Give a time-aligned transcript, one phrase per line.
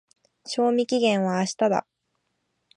[0.47, 1.85] 賞味期限は明日だ。